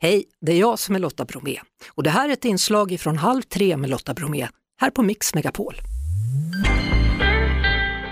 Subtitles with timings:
[0.00, 3.16] Hej, det är jag som är Lotta Bromé och det här är ett inslag från
[3.18, 4.48] Halv tre med Lotta Bromé
[4.80, 5.74] här på Mix Megapol.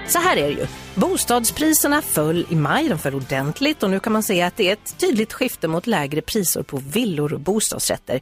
[0.07, 0.67] Så här är det ju.
[0.95, 4.73] Bostadspriserna föll i maj, de föll ordentligt och nu kan man se att det är
[4.73, 8.21] ett tydligt skifte mot lägre priser på villor och bostadsrätter.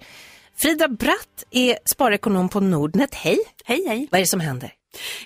[0.56, 3.14] Frida Bratt är sparekonom på Nordnet.
[3.14, 3.38] Hej!
[3.64, 4.08] Hej, hej!
[4.10, 4.72] Vad är det som händer?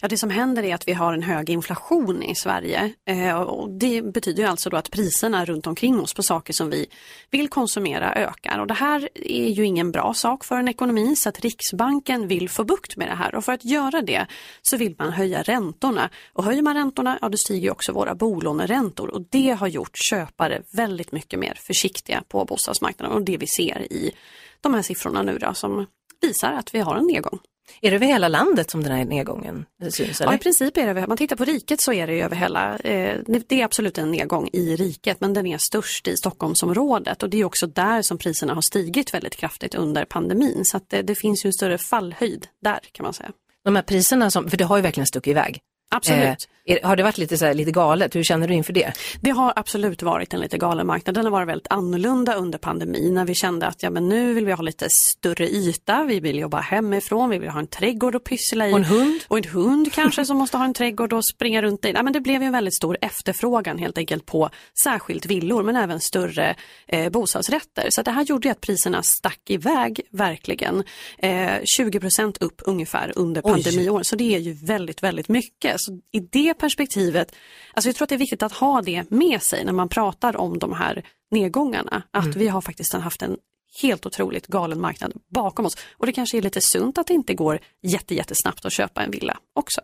[0.00, 2.92] Ja, det som händer är att vi har en hög inflation i Sverige.
[3.08, 6.70] Eh, och det betyder ju alltså då att priserna runt omkring oss på saker som
[6.70, 6.86] vi
[7.30, 8.58] vill konsumera ökar.
[8.58, 12.48] Och det här är ju ingen bra sak för en ekonomi så att Riksbanken vill
[12.48, 13.34] få bukt med det här.
[13.34, 14.26] Och för att göra det
[14.62, 16.10] så vill man höja räntorna.
[16.32, 19.08] Och höjer man räntorna, ja då stiger också våra bolåneräntor.
[19.08, 23.16] Och det har gjort köpare väldigt mycket mer försiktiga på bostadsmarknaden.
[23.16, 24.12] Och det vi ser i
[24.60, 25.86] de här siffrorna nu då, som
[26.20, 27.38] visar att vi har en nedgång.
[27.80, 30.20] Är det över hela landet som den här nedgången syns?
[30.20, 30.32] Eller?
[30.32, 32.78] Ja, i princip är det över, man tittar på riket så är det över hela,
[32.78, 37.30] eh, det är absolut en nedgång i riket men den är störst i Stockholmsområdet och
[37.30, 41.02] det är också där som priserna har stigit väldigt kraftigt under pandemin så att det,
[41.02, 43.30] det finns ju en större fallhöjd där kan man säga.
[43.64, 45.60] De här priserna, som, för det har ju verkligen stuckit iväg.
[45.90, 46.48] Absolut.
[46.68, 48.16] Eh, har det varit lite, så här, lite galet?
[48.16, 48.92] Hur känner du inför det?
[49.20, 51.14] Det har absolut varit en lite galen marknad.
[51.14, 54.46] Den har varit väldigt annorlunda under pandemin när vi kände att ja, men nu vill
[54.46, 58.24] vi ha lite större yta, vi vill jobba hemifrån, vi vill ha en trädgård att
[58.24, 58.72] pyssla i.
[58.72, 59.20] Och en hund.
[59.28, 61.92] Och en hund kanske som måste ha en trädgård och springa runt i.
[61.92, 64.50] Ja, men det blev en väldigt stor efterfrågan helt enkelt på
[64.82, 66.54] särskilt villor men även större
[66.88, 67.86] eh, bostadsrätter.
[67.90, 70.84] Så det här gjorde att priserna stack iväg verkligen.
[71.18, 71.30] Eh,
[71.78, 74.04] 20% upp ungefär under pandemiåren.
[74.04, 75.77] Så det är ju väldigt, väldigt mycket.
[75.78, 77.34] Så i det perspektivet,
[77.74, 80.36] alltså jag tror att det är viktigt att ha det med sig när man pratar
[80.36, 82.02] om de här nedgångarna.
[82.10, 82.38] Att Mm.
[82.38, 83.36] vi har faktiskt haft en
[83.82, 85.76] helt otroligt galen marknad bakom oss.
[85.92, 89.10] Och det kanske är lite sunt att det inte går jätte, jättesnabbt att köpa en
[89.10, 89.80] villa också.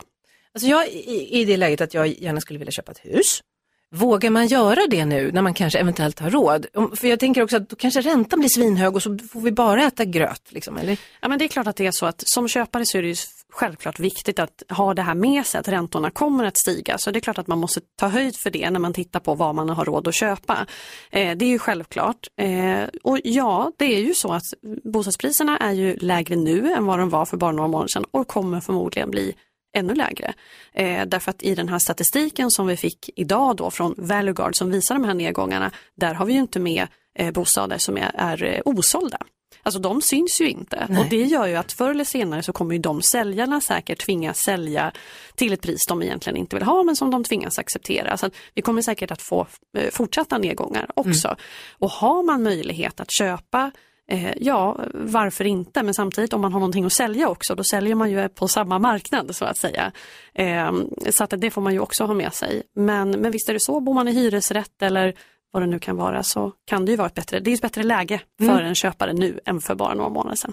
[0.55, 3.43] Alltså jag i, i det läget att jag gärna skulle vilja köpa ett hus.
[3.91, 6.67] Vågar man göra det nu när man kanske eventuellt har råd?
[6.97, 9.85] För jag tänker också att då kanske räntan blir svinhög och så får vi bara
[9.87, 10.43] äta gröt.
[10.53, 10.99] Liksom, eller?
[11.21, 13.17] Ja, men det är klart att det är så att som köpare så är det
[13.55, 16.99] självklart viktigt att ha det här med sig att räntorna kommer att stiga.
[16.99, 19.35] Så det är klart att man måste ta höjd för det när man tittar på
[19.35, 20.67] vad man har råd att köpa.
[21.11, 22.27] Eh, det är ju självklart.
[22.41, 24.43] Eh, och ja, det är ju så att
[24.85, 28.29] bostadspriserna är ju lägre nu än vad de var för bara några månader sedan och
[28.29, 29.35] kommer förmodligen bli
[29.77, 30.35] ännu lägre.
[30.73, 34.71] Eh, därför att i den här statistiken som vi fick idag då från Valueguard som
[34.71, 36.87] visar de här nedgångarna, där har vi ju inte med
[37.19, 39.19] eh, bostäder som är, är eh, osålda.
[39.63, 42.75] Alltså de syns ju inte och det gör ju att förr eller senare så kommer
[42.75, 44.93] ju de säljarna säkert tvingas sälja
[45.35, 48.17] till ett pris de egentligen inte vill ha men som de tvingas acceptera.
[48.17, 51.37] Så vi kommer säkert att få eh, fortsatta nedgångar också.
[51.79, 53.71] Och har man möjlighet att köpa
[54.09, 55.83] Eh, ja, varför inte?
[55.83, 58.79] Men samtidigt om man har någonting att sälja också, då säljer man ju på samma
[58.79, 59.93] marknad så att säga.
[60.35, 60.73] Eh,
[61.11, 62.63] så att det får man ju också ha med sig.
[62.75, 65.15] Men, men visst är det så, bor man i hyresrätt eller
[65.55, 67.61] vad det nu kan vara så kan det ju vara ett bättre, det är ett
[67.61, 70.53] bättre läge för en köpare nu än för bara några månader sedan.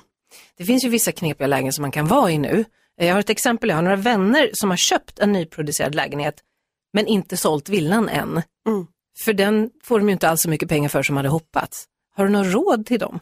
[0.57, 2.65] Det finns ju vissa knepiga lägen som man kan vara i nu.
[2.95, 6.35] Jag har ett exempel, jag har några vänner som har köpt en nyproducerad lägenhet
[6.93, 8.41] men inte sålt villan än.
[8.67, 8.87] Mm.
[9.23, 11.85] För den får de ju inte alls så mycket pengar för som hade hoppats.
[12.15, 13.19] Har du något råd till dem?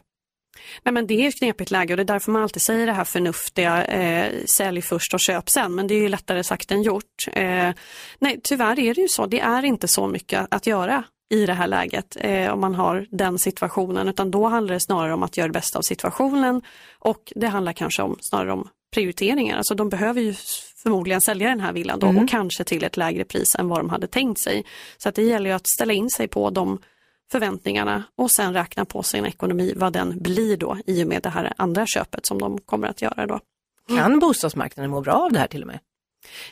[0.83, 2.93] Nej, men det är ett knepigt läge och det är därför man alltid säger det
[2.93, 6.81] här förnuftiga, eh, sälj först och köp sen, men det är ju lättare sagt än
[6.81, 7.27] gjort.
[7.33, 7.71] Eh,
[8.19, 11.53] nej, tyvärr är det ju så, det är inte så mycket att göra i det
[11.53, 15.37] här läget eh, om man har den situationen, utan då handlar det snarare om att
[15.37, 16.61] göra det bästa av situationen
[16.99, 20.33] och det handlar kanske om, snarare om prioriteringar, alltså de behöver ju
[20.83, 23.89] förmodligen sälja den här villan då och kanske till ett lägre pris än vad de
[23.89, 24.65] hade tänkt sig.
[24.97, 26.79] Så att det gäller ju att ställa in sig på de
[27.31, 31.29] förväntningarna och sen räkna på sin ekonomi vad den blir då i och med det
[31.29, 33.39] här andra köpet som de kommer att göra då.
[33.87, 35.79] Kan bostadsmarknaden må bra av det här till och med?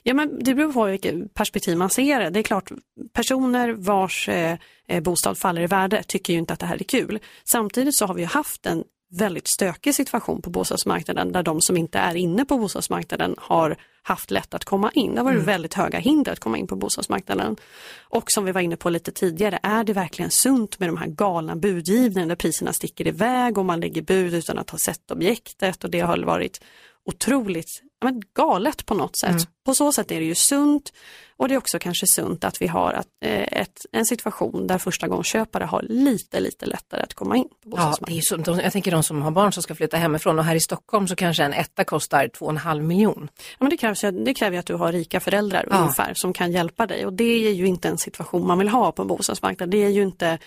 [0.03, 2.29] Ja men det beror på vilket perspektiv man ser det.
[2.29, 2.71] Det är klart,
[3.13, 4.57] personer vars eh,
[4.87, 7.19] eh, bostad faller i värde tycker ju inte att det här är kul.
[7.43, 11.99] Samtidigt så har vi haft en väldigt stökig situation på bostadsmarknaden där de som inte
[11.99, 15.15] är inne på bostadsmarknaden har haft lätt att komma in.
[15.15, 17.55] Det har varit väldigt höga hinder att komma in på bostadsmarknaden.
[17.99, 21.07] Och som vi var inne på lite tidigare, är det verkligen sunt med de här
[21.07, 25.83] galna budgivningarna där priserna sticker iväg och man lägger bud utan att ha sett objektet
[25.83, 26.61] och det har varit
[27.05, 29.47] otroligt men galet på något sätt.
[29.67, 30.93] På så sätt är det ju sunt
[31.37, 34.77] och det är också kanske sunt att vi har att, eh, ett, en situation där
[34.77, 38.55] första köpare har lite, lite lättare att komma in på Ja, det är bostadsmarknaden.
[38.55, 41.07] så, jag tänker de som har barn som ska flytta hemifrån och här i Stockholm
[41.07, 43.29] så kanske en etta kostar 2,5 miljon.
[43.37, 45.77] Ja, men det, krävs, det kräver att du har rika föräldrar Ja.
[45.77, 48.91] ungefär som kan hjälpa dig och det är ju inte en situation man vill ha
[48.91, 49.69] på en bostadsmarknad.
[49.69, 50.37] Det är ju inte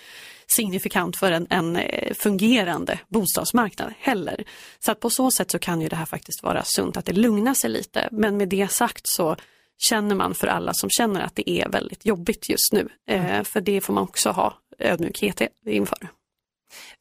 [0.46, 4.44] signifikant för en, en eh, fungerande bostadsmarknad heller.
[4.78, 7.12] Så att på så sätt så kan ju det här faktiskt vara sunt att det
[7.12, 8.08] lugnar sig lite.
[8.12, 9.36] Men med det sagt så
[9.78, 12.88] känner man för alla som känner att det är väldigt jobbigt just nu.
[13.10, 16.08] Eh, för det får man också ha ödmjukhet inför.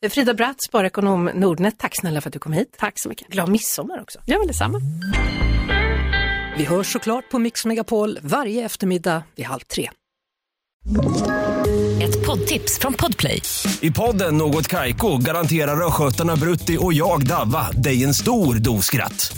[0.09, 2.75] Frida Bratt, sparekonom Nordnet, tack snälla för att du kom hit.
[2.77, 3.27] Tack så mycket.
[3.27, 4.19] Glad midsommar också.
[4.25, 4.81] Ja, men detsamma.
[6.57, 9.89] Vi hörs såklart på Mix Megapol varje eftermiddag vid halv tre.
[12.01, 13.41] Ett poddtips från Podplay.
[13.81, 19.37] I podden Något Kaiko garanterar östgötarna Brutti och jag, Davva, dig en stor dos skratt.